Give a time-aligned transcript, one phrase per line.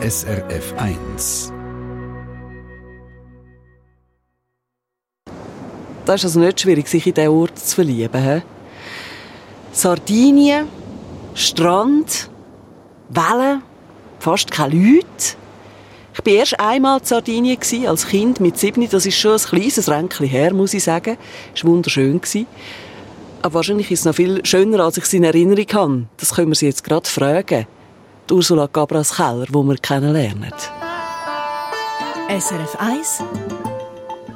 [0.00, 1.52] SRF 1.
[6.06, 8.22] Das ist also nicht schwierig, sich in diesen Ort zu verlieben.
[8.22, 8.42] He?
[9.72, 10.68] Sardinien,
[11.34, 12.30] Strand,
[13.08, 13.62] Wellen,
[14.20, 15.06] fast keine Leute.
[16.14, 18.88] Ich war erst einmal in Sardinien als Kind mit sieben.
[18.88, 21.16] Das ist schon ein kleines Ränkchen her, muss ich sagen.
[21.52, 22.20] Es war wunderschön.
[23.42, 26.04] Aber wahrscheinlich ist es noch viel schöner, als ich es in Erinnerung habe.
[26.18, 27.66] Das können wir Sie jetzt gerade fragen.
[28.28, 30.52] Die Ursula Gabras Keller, die wir kennenlernen.
[32.28, 33.22] SRF 1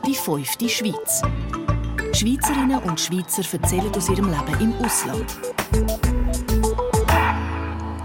[0.07, 1.21] Die fünfte Schweiz.
[2.15, 5.27] Schweizerinnen und Schweizer erzählen aus ihrem Leben im Ausland.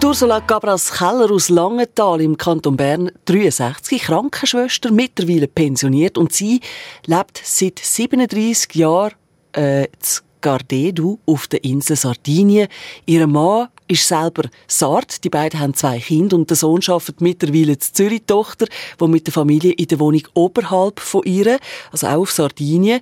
[0.04, 6.60] Ursula Gabras Keller aus Langenthal im Kanton Bern, 63, Krankenschwester, mittlerweile pensioniert und sie
[7.06, 9.14] lebt seit 37 Jahren
[9.54, 9.88] äh,
[10.42, 12.68] Gardedu auf der Insel Sardinien.
[13.06, 15.24] Ihr Mann ist selber Sard.
[15.24, 18.66] Die beiden haben zwei Kinder und der Sohn arbeitet mittlerweile in Zürich, die Tochter,
[19.00, 21.58] die mit der Familie in der Wohnung oberhalb von ihr,
[21.92, 23.02] also auch auf Sardinien.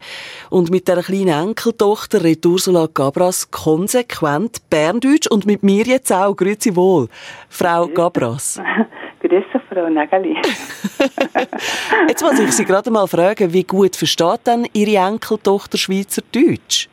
[0.49, 6.35] Und mit der kleinen Enkeltochter redet Ursula Gabras konsequent Berndeutsch und mit mir jetzt auch.
[6.35, 7.07] Grüezi wohl,
[7.49, 8.61] Frau Gabras.
[9.21, 10.35] Grüße, Frau Nageli.
[12.09, 16.87] jetzt muss ich Sie gerade mal fragen, wie gut versteht denn Ihre Enkeltochter Schweizerdeutsch?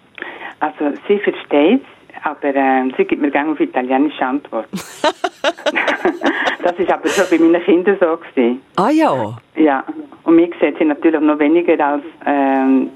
[0.61, 1.83] Also sie versteht
[2.23, 4.69] aber äh, sie gibt mir gerne auf italienische Antwort.
[6.63, 8.61] das ist aber schon bei meinen Kindern so gewesen.
[8.77, 9.37] Ah ja?
[9.57, 9.85] Ja,
[10.25, 12.91] und mich sieht sie natürlich noch weniger als, ähm,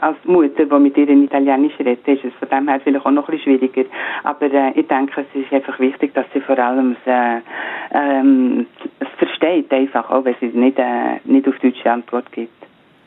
[0.00, 2.06] als Mutter, die mit ihr in Italienisch redet.
[2.06, 3.88] Ist es von dem her vielleicht auch noch ein bisschen schwieriger.
[4.22, 7.40] Aber äh, ich denke, es ist einfach wichtig, dass sie vor allem äh,
[7.92, 8.66] ähm,
[9.00, 12.63] es versteht, einfach, auch wenn sie nicht, äh, nicht auf deutsche Antwort gibt.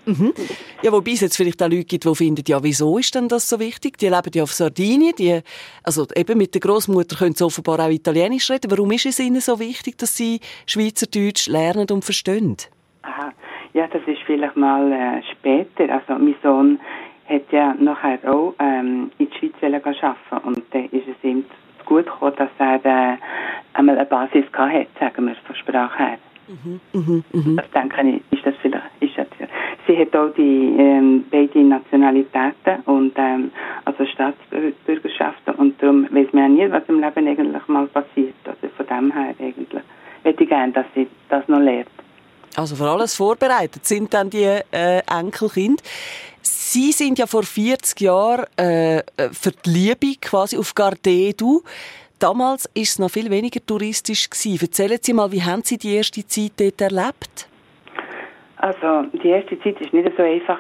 [0.08, 0.34] Mhm.
[0.82, 3.50] Ja, wobei es jetzt vielleicht auch Leute gibt, die finden, ja, wieso ist denn das
[3.50, 3.98] so wichtig?
[3.98, 5.42] Die leben ja auf Sardinien, die,
[5.84, 8.72] also eben mit der Großmutter können sie offenbar auch Italienisch reden.
[8.72, 12.56] Warum ist es ihnen so wichtig, dass sie Schweizerdeutsch lernen und verstehen?
[13.02, 13.34] Aha.
[13.74, 15.94] Ja, das ist vielleicht mal äh, später.
[15.94, 16.80] Also mein Sohn
[17.28, 21.44] hat ja nachher auch ähm, in die Schweiz arbeiten und dann ist es ihm
[21.86, 23.18] gut gekommen, dass er äh,
[23.74, 26.18] einmal eine Basis hatte, sagen wir, von Sprache her.
[26.48, 27.62] Mhm, mh, mh.
[27.62, 28.86] Das denke ich, ist das vielleicht,
[29.98, 33.52] hat auch die ähm, beide Nationalitäten und ähm,
[33.86, 38.36] also Staatsbürgerschaften und darum weiß man ja nie, was im Leben eigentlich mal passiert.
[38.46, 39.84] Also von dem her eigentlich
[40.24, 41.90] hätte ich gerne, dass sie das noch lernt.
[42.56, 45.84] Also für alles vorbereitet sind dann die äh, Enkelkinder.
[46.42, 51.62] Sie sind ja vor 40 Jahren äh, für die Liebe quasi auf Gardedu.
[52.20, 54.60] Damals war es noch viel weniger touristisch gewesen.
[54.62, 57.48] Erzählen Sie mal, wie haben Sie die erste Zeit dort erlebt?
[58.60, 60.60] Also die erste Zeit war nicht so einfach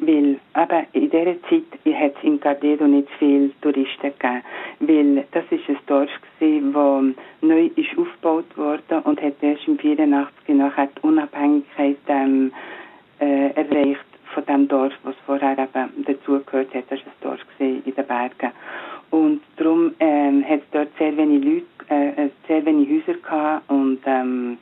[0.00, 4.42] weil eben in dieser Zeit hat es in Gardedo nicht viele Touristen gegeben,
[4.80, 10.48] weil das ist ein Dorf das neu ist aufgebaut wurde und hat erst im 84
[10.56, 12.52] nachher die Unabhängigkeit ähm,
[13.20, 16.84] äh, erreicht von dem Dorf, was vorher eben dazugehört hat.
[16.90, 18.52] Das war ein Dorf in den Bergen.
[19.10, 23.70] Und darum ähm, hat es dort sehr wenig Leute, äh, äh, sehr wenig Häuser gehabt
[23.70, 24.58] und ähm,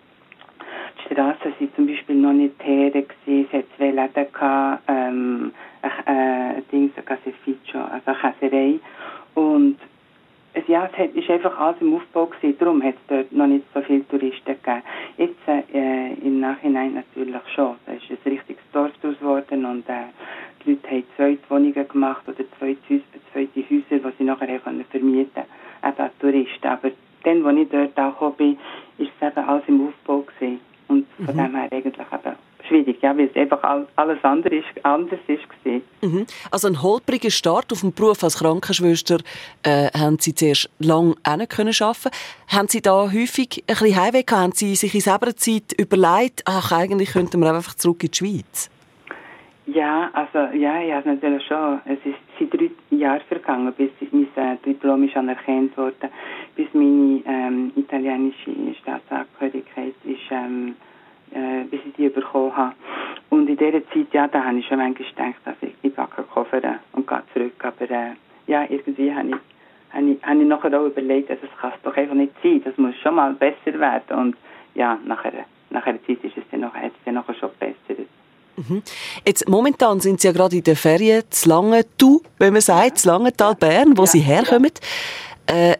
[1.04, 2.92] die Straßen sind zum Beispiel noch nicht her.
[2.94, 8.80] Es hat zwei Läden gehabt, ähm, äh, Ding, ein Caseficio, also eine Käserei.
[9.34, 9.76] Und
[10.54, 12.56] es, ja, es hat, ist einfach alles im Aufbau gewesen.
[12.58, 14.82] Darum hat es dort noch nicht so viele Touristen gegeben.
[15.16, 17.76] Jetzt, äh, im Nachhinein natürlich schon.
[17.86, 20.06] Da ist ein richtiges Dorf daraus geworden und, äh,
[20.64, 25.30] die Leute haben zweite Wohnungen gemacht oder zweite, zweite Häuser, die sie nachher können vermieten
[25.34, 26.68] konnten, eben an Touristen.
[26.68, 26.90] Aber
[27.24, 28.58] dann, als ich dort angekommen bin,
[28.98, 30.60] ist es eben alles im Aufbau gewesen.
[30.88, 31.38] Und von mhm.
[31.38, 32.36] dem her eigentlich eben
[32.66, 33.62] schwierig, ja, weil es einfach
[33.96, 35.42] alles andere ist, anders ist
[36.00, 36.26] mhm.
[36.50, 39.18] Also ein holpriger Start auf den Beruf als Krankenschwester
[39.62, 41.14] äh, haben Sie zuerst lange
[41.46, 42.10] können arbeiten.
[42.48, 44.42] Haben Sie da häufig ein bisschen Heimweh gehabt?
[44.42, 48.16] Haben Sie sich in selber Zeit überlegt, ach, eigentlich könnten wir einfach zurück in die
[48.16, 48.70] Schweiz?
[49.66, 51.80] Ja, also ja, ja, natürlich schon.
[51.86, 56.10] Es ist seit drei Jahren vergangen, bis mein äh, Diplom ist anerkannt wurde,
[56.54, 58.50] bis meine ähm, italienische
[58.82, 60.76] Staatsangehörigkeit ist, ähm,
[61.32, 62.74] äh, bis ich die bekommen habe.
[63.30, 66.24] Und in dieser Zeit, ja, da habe ich schon manchmal gedacht, dass ich die Backe
[66.24, 66.60] Koffer
[66.92, 67.64] und gehe zurück.
[67.64, 68.12] Aber äh,
[68.46, 71.82] ja, irgendwie habe ich, habe ich, habe ich nachher auch überlegt, dass es kann es
[71.82, 72.60] doch einfach nicht sein.
[72.64, 74.18] Das muss schon mal besser werden.
[74.18, 74.36] Und
[74.74, 77.74] ja, nachher, nachher Zeit ist es dann noch, hat es dann nachher schon besser.
[78.56, 78.82] Mhm.
[79.26, 83.08] Jetzt, momentan sind Sie ja gerade in der Ferien zu Langenthal, wenn man sagt, zu
[83.08, 84.70] Langenthal, Bern, wo ja, Sie herkommen.
[85.46, 85.76] Äh,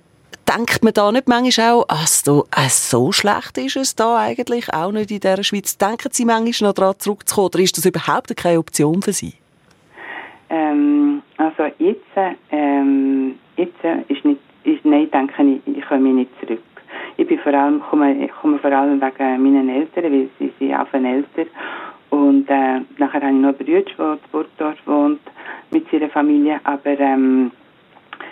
[0.49, 4.93] denkt man da nicht manchmal auch, also, äh, so schlecht ist es da eigentlich auch
[4.93, 5.79] nicht in dieser Schweiz?
[5.79, 9.35] Denken Sie manchmal noch daran zurückzukommen oder ist das überhaupt keine Option für Sie?
[10.51, 12.01] Ähm, also jetzt,
[12.51, 16.61] ähm, jetzt ist nicht, ist, nein, denke ich, ich komme nicht zurück.
[17.17, 20.93] ich bin vor allem, komme, komme vor allem wegen meinen Eltern, weil sie sind auch
[20.93, 21.51] älter.
[22.25, 25.21] Und äh, nachher habe ich noch einen Bruder, der in Burgdorf wohnt,
[25.71, 26.59] mit seiner Familie.
[26.65, 27.51] Aber ähm,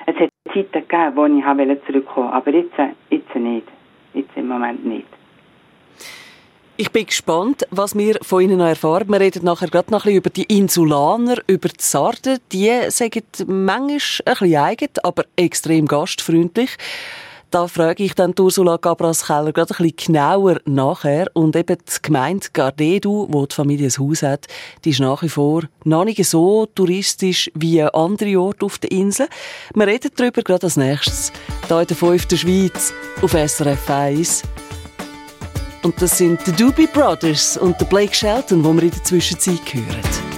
[0.06, 2.36] es hat Zeiten gegeben, wo ich zurückkommen wollte.
[2.36, 3.68] Aber jetzt, äh, jetzt nicht.
[4.14, 5.06] Jetzt im Moment nicht.
[6.78, 9.08] Ich bin gespannt, was wir von Ihnen noch erfahren.
[9.08, 12.38] Wir reden nachher gerade noch ein bisschen über die Insulaner, über die Sarden.
[12.50, 16.70] Die sagen manchmal ein bisschen eigen, aber extrem gastfreundlich.
[17.52, 21.30] Da frage ich dann Ursula Gabras-Keller gerade ein bisschen genauer nachher.
[21.34, 24.46] Und eben die Gemeinde Gardedu, wo die Familie ein Haus hat,
[24.86, 29.28] die ist nach wie vor noch nicht so touristisch wie andere Orte auf der Insel.
[29.74, 31.30] Wir reden darüber gerade als nächstes.
[31.68, 32.26] Hier in der 5.
[32.40, 34.44] Schweiz auf SRF 1.
[35.82, 39.60] Und das sind die Doobie Brothers und der Blake Shelton, wo wir in der Zwischenzeit
[39.74, 40.31] hören.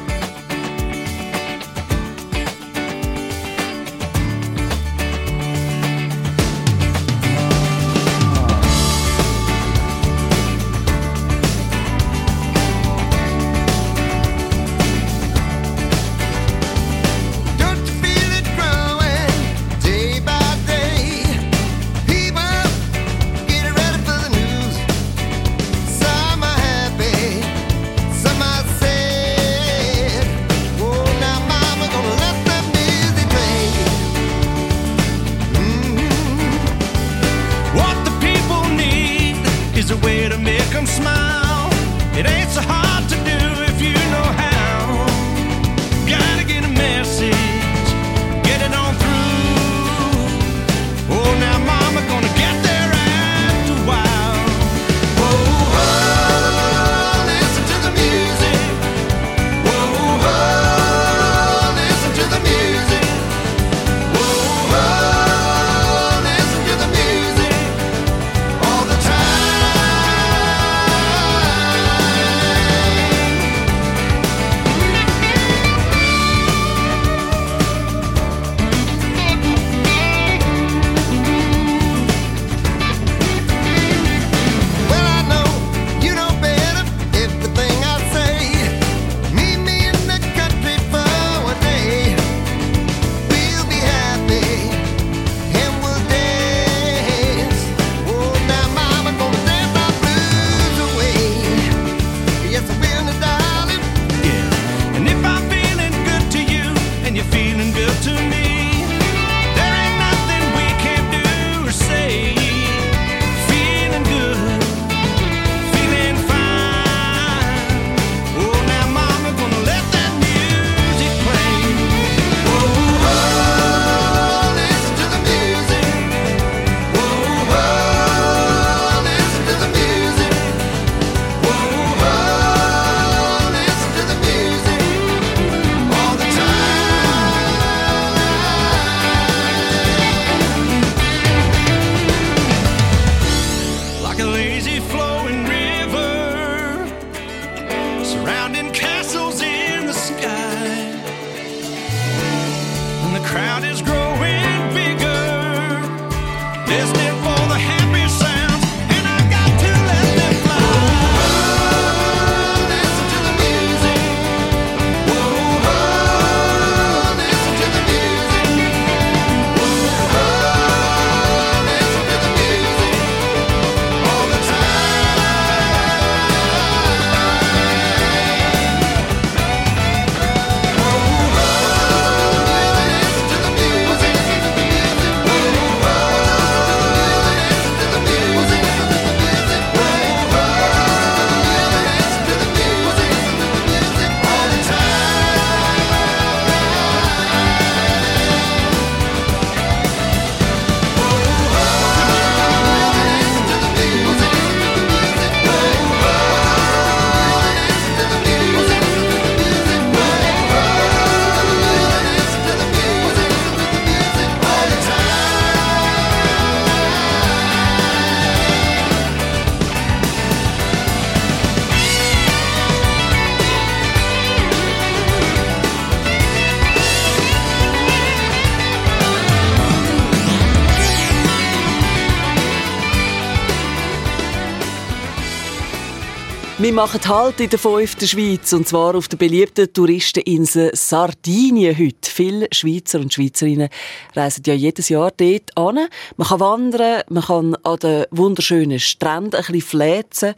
[236.65, 242.11] Wir machen Halt in der fünften Schweiz und zwar auf der beliebten Touristeninsel Sardinien heute.
[242.11, 243.69] Viele Schweizer und Schweizerinnen
[244.17, 245.89] reisen ja jedes Jahr dort an.
[246.17, 250.35] Man kann wandern, man kann an den wunderschönen Stränden ein bisschen fläzen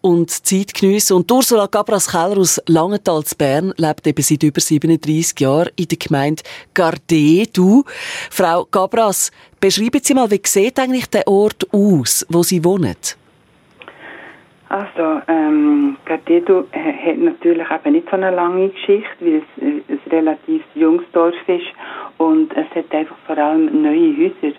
[0.00, 1.14] und Zeit geniessen.
[1.14, 5.98] Und Ursula Gabras-Keller aus Langenthal zu Bern lebt eben seit über 37 Jahren in der
[5.98, 7.82] Gemeinde Gardedu.
[8.30, 12.94] Frau Gabras, beschreiben Sie mal, wie sieht eigentlich der Ort aus, wo Sie wohnen?
[14.74, 19.42] Also, ähm, Gardedo hat natürlich eben nicht so eine lange Geschichte, weil
[19.86, 21.66] es ein relativ junges Dorf ist
[22.18, 24.56] und es hat einfach vor allem neue Häuser.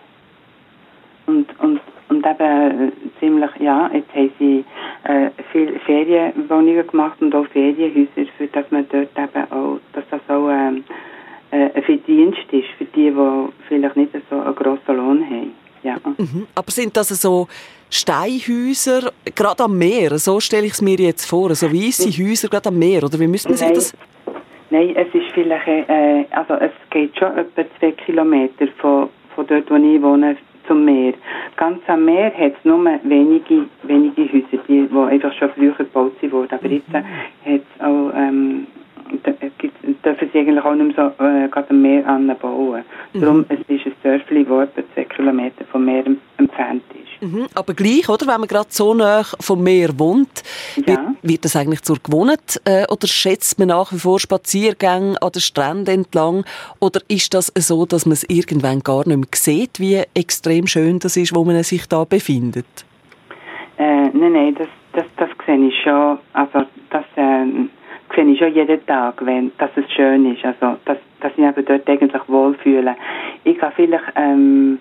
[1.25, 4.63] Und, und, und eben ziemlich, ja, jetzt haben sie
[5.03, 10.21] äh, viele Ferienwohnungen gemacht und auch Ferienhäuser, für dass man dort eben auch, dass das
[10.29, 10.85] auch ähm,
[11.51, 15.64] äh, ein Verdienst ist für die, die vielleicht nicht so einen grossen Lohn haben.
[15.85, 15.97] Ja.
[16.17, 16.47] Mhm.
[16.55, 17.47] Aber sind das so
[17.91, 20.17] Steinhäuser, gerade am Meer?
[20.17, 23.27] So stelle ich es mir jetzt vor, so weisse Häuser gerade am Meer, oder wie
[23.27, 23.93] müsste man sich das...
[24.71, 29.69] Nein, es ist vielleicht, äh, also es geht schon etwa zwei Kilometer von, von dort,
[29.69, 30.35] wo ich wohne,
[30.67, 31.13] zum Meer.
[31.55, 36.13] Ganz am Meer hat es nur wenige, wenige Häuser, die, die einfach schon früher gebaut
[36.31, 36.51] wurden.
[36.51, 37.03] Aber jetzt äh,
[37.53, 38.65] hat es auch ähm,
[40.03, 42.83] dürfen sie eigentlich auch nicht mehr so äh, gerade am Meer anbauen.
[43.13, 43.21] Mhm.
[43.21, 46.03] Darum es ist ein Dörfli, das etwa zwei Kilometer vom Meer
[46.37, 47.05] entfernt ist.
[47.21, 47.47] Mhm.
[47.55, 48.27] Aber gleich, oder?
[48.27, 50.43] Wenn man gerade so nah vom Meer wohnt,
[50.75, 50.87] ja.
[50.87, 52.61] wird, wird, das eigentlich zur Gewohnheit?
[52.65, 56.45] Äh, oder schätzt man nach wie vor Spaziergänge an den Stränden entlang?
[56.79, 60.99] Oder ist das so, dass man es irgendwann gar nicht mehr sieht, wie extrem schön
[60.99, 62.65] das ist, wo man sich da befindet?
[63.77, 66.17] Äh, nein, nein, das, das, das sehe ich schon.
[66.33, 67.45] Also, das, äh,
[68.15, 70.43] sehe ich schon jeden Tag, wenn, dass es schön ist.
[70.45, 72.95] Also, dass, dass ich mich dort eigentlich wohlfühle.
[73.43, 74.79] Ich kann vielleicht, ähm,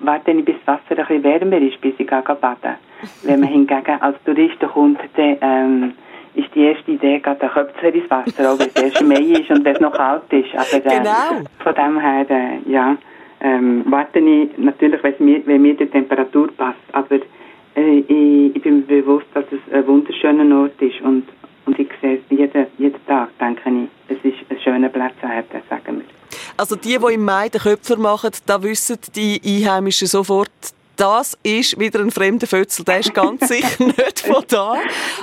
[0.00, 2.74] warten, bis das Wasser ein bisschen wärmer ist, bis ich gehe baden.
[3.22, 5.92] Wenn man hingegen als Tourist kommt, dann, ähm,
[6.34, 9.50] ist die erste Idee, gerade der Köpfer ins Wasser, auch wenn es erst Mai ist
[9.50, 10.54] und wenn es noch kalt ist.
[10.54, 11.46] Aber, äh, genau.
[11.58, 12.96] Von dem her, äh, ja,
[13.40, 16.78] ähm, warte ich natürlich, wenn mir, wenn mir die Temperatur passt.
[16.92, 17.16] Aber
[17.76, 21.24] äh, ich, ich bin mir bewusst, dass es ein wunderschöner Ort ist und
[21.66, 25.98] und ich sehe es jeden, jeden Tag, denke ich, es ist ein schöner Platz, sagen
[25.98, 26.04] wir.
[26.56, 30.50] Also die, die im Mai den Köpfer machen, da wissen die Einheimischen sofort,
[30.96, 34.76] das ist wieder ein fremder Fötzel, der ist ganz sicher nicht von da.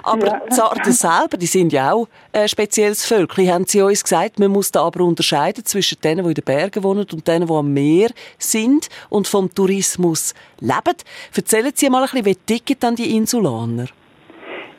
[0.03, 0.41] Aber ja.
[0.49, 4.39] die Sarden selber, die sind ja auch ein spezielles Völkchen, haben sie uns gesagt.
[4.39, 7.53] Man muss da aber unterscheiden zwischen denen, die in den Bergen wohnen und denen, die
[7.53, 10.97] am Meer sind und vom Tourismus leben.
[11.35, 13.85] Erzählen Sie mal ein bisschen, wie ticken dann die Insulaner?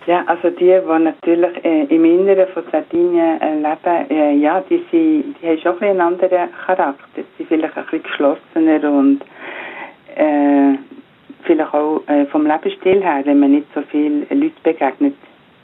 [0.06, 4.82] Ja, also die, die natürlich äh, im Inneren von Sardinien äh, leben, äh, ja, die,
[4.90, 6.94] sind, die haben schon ein einen anderen Charakter.
[7.14, 9.20] Sie sind vielleicht ein bisschen geschlossener und
[10.16, 10.78] äh,
[11.42, 15.14] vielleicht auch äh, vom Lebensstil her, wenn man nicht so viele Leute begegnet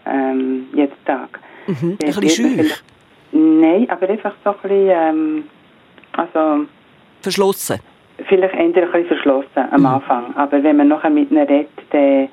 [0.06, 1.40] ähm, jeden Tag.
[1.66, 2.74] Mhm, ein bisschen scheu?
[3.32, 5.44] Nein, aber einfach so ein bisschen, ähm,
[6.12, 6.66] also...
[7.22, 7.80] Verschlossen?
[8.28, 9.86] Vielleicht eher ein bisschen verschlossen am mhm.
[9.86, 12.28] Anfang, aber wenn man nachher mit ihnen redet, dann,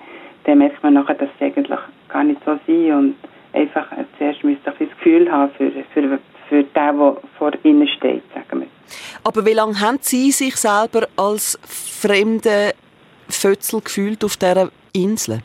[0.46, 3.16] dann merkt man nachher, dass sie eigentlich gar nicht so sein und
[3.54, 6.20] einfach zuerst müsste ich das Gefühl haben für, für,
[6.50, 8.68] für den, der vor ihnen steht, sagen wir.
[9.24, 12.74] Aber wie lange haben Sie sich selber als fremde
[13.30, 15.40] Fötzel gefühlt auf dieser Insel?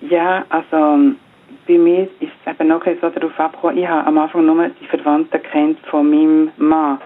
[0.00, 1.14] Ja, also
[1.66, 4.86] bei mir ist es eben noch so darauf abgekommen, ich habe am Anfang nur die
[4.86, 6.98] Verwandten kennt von meinem Mann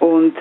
[0.00, 0.34] und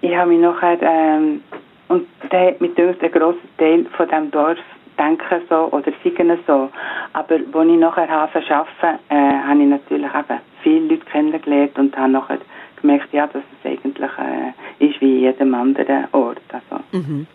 [0.00, 1.42] ich habe mich nachher ähm,
[1.88, 4.58] und der hat mit uns einen grossen Teil von dem Dorf
[4.98, 6.70] denken so oder sagen so.
[7.12, 11.96] Aber als ich nachher habe arbeiten, äh, habe ich natürlich eben viele Leute kennengelernt und
[11.96, 12.38] habe nachher
[12.80, 16.42] gemerkt, ja, dass es eigentlich äh, ist wie jedem anderen Ort.
[16.52, 17.26] Also, mhm.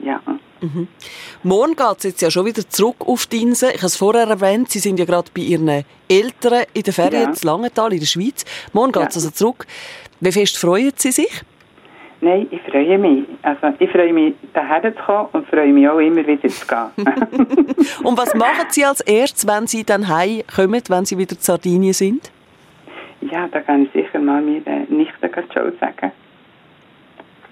[0.00, 0.20] ja.
[0.60, 0.86] Mhm.
[1.42, 3.70] Morgen geht es jetzt ja schon wieder zurück auf die Insel.
[3.70, 7.22] Ich habe es vorher erwähnt, Sie sind ja gerade bei Ihren Eltern in der Ferien
[7.22, 7.28] ja.
[7.30, 8.44] in Langenthal in der Schweiz.
[8.72, 9.18] Morgen geht es ja.
[9.18, 9.66] also zurück.
[10.20, 11.42] Wie fest freuen Sie sich?
[12.24, 13.24] Nein, ich freue mich.
[13.42, 17.04] Also ich freue mich, daher zu kommen und freue mich auch immer wieder zu gehen.
[18.04, 21.92] und was machen Sie als erstes, wenn Sie dann heimkommen, wenn Sie wieder in Sardinien
[21.92, 22.30] sind?
[23.22, 26.12] Ja, da kann ich sicher mal mir Nichte Joe sagen.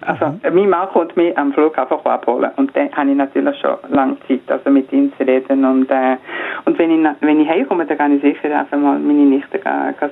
[0.03, 0.41] Also, mhm.
[0.55, 4.41] mein Mann kommt mich am Flughafen abholen und dann habe ich natürlich schon lange Zeit,
[4.47, 6.17] also mit ihm zu reden und, äh,
[6.65, 9.61] und wenn ich, wenn ich heimkomme, dann kann ich sicher einfach mal meine Nichte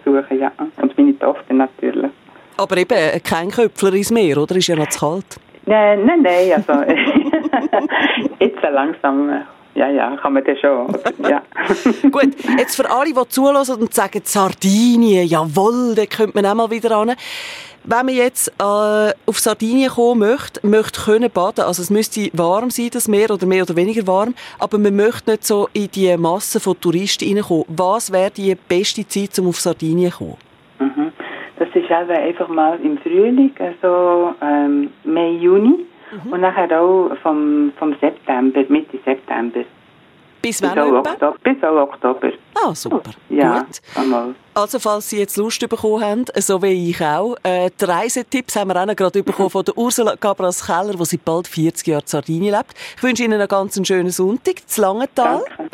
[0.05, 2.11] suchen, ja, und meine Tochter natürlich.
[2.59, 4.57] Aber eben kein Köpfler ins Meer, oder?
[4.57, 5.37] Ist ja noch zu kalt.
[5.65, 6.53] Nein, nein, nein.
[6.53, 6.73] Also,
[8.41, 9.31] jetzt langsam
[9.75, 10.88] Ja, ja, kann man das schon.
[11.31, 11.43] ja.
[12.11, 16.71] Gut, jetzt für alle, die zulassen und sagen, Sardinien, jawohl, da könnte man auch mal
[16.71, 17.15] wieder ran.
[17.85, 18.62] Wenn man jetzt äh,
[19.27, 23.47] auf Sardinien kommen möchte, möchte können baden, also es müsste warm sein, das Meer, oder
[23.47, 27.65] mehr oder weniger warm, aber man möchte nicht so in die Masse von Touristen reinkommen.
[27.69, 30.37] Was wäre die beste Zeit, um auf Sardinien zu kommen?
[30.81, 31.12] Mhm.
[31.59, 35.87] Das ist also einfach mal im Frühling, also ähm, Mai, Juni.
[36.11, 36.33] Mhm.
[36.33, 39.61] Und nachher auch vom, vom September, Mitte September.
[40.41, 42.31] Bis wann bis Oktober, bis auch Oktober.
[42.55, 43.11] Ah, super.
[43.29, 43.81] Ja, Gut.
[43.97, 44.35] Einmal.
[44.55, 48.69] Also, falls Sie jetzt Lust bekommen haben, so wie ich auch, äh, die Reisetipps haben
[48.69, 52.07] wir auch gerade bekommen von der Ursula Cabras Keller, die seit bald 40 Jahren in
[52.07, 52.75] Sardinien lebt.
[52.97, 55.43] Ich wünsche Ihnen einen ganz schönen Sonntag, zu Langenthal.
[55.57, 55.71] Danke.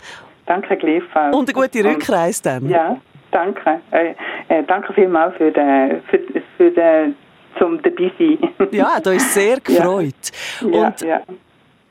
[0.47, 1.37] Danke gleichfalls.
[1.37, 2.69] Und eine gute Rückreise dann.
[2.69, 2.97] Ja,
[3.35, 3.81] danke.
[3.91, 4.15] Äh,
[4.49, 6.21] äh, danke vielmals für den, für,
[6.57, 7.17] für den
[7.59, 8.39] zum dabei sein.
[8.73, 10.15] ja, da ist sehr gefreut.
[10.61, 10.87] Ja.
[10.87, 11.21] Und ja,